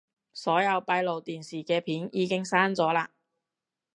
[0.33, 3.09] 所有閉路電視嘅片已經刪咗喇